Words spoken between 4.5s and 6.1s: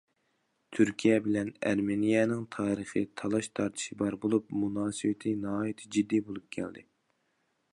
مۇناسىۋىتى ناھايىتى